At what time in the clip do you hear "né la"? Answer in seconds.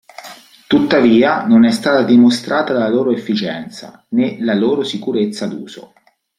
4.15-4.55